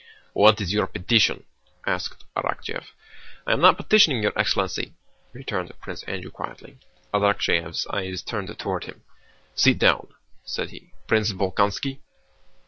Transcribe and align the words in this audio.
"What 0.33 0.59
is 0.59 0.73
your 0.73 0.87
petition?" 0.87 1.45
asked 1.85 2.25
Arakchéev. 2.35 2.85
"I 3.45 3.53
am 3.53 3.61
not 3.61 3.77
petitioning, 3.77 4.23
your 4.23 4.31
excellency," 4.35 4.95
returned 5.31 5.71
Prince 5.79 6.01
Andrew 6.05 6.31
quietly. 6.31 6.79
Arakchéev's 7.13 7.85
eyes 7.85 8.23
turned 8.23 8.57
toward 8.57 8.85
him. 8.85 9.03
"Sit 9.53 9.77
down," 9.77 10.07
said 10.43 10.71
he. 10.71 10.89
"Prince 11.05 11.33
Bolkónski?" 11.33 11.99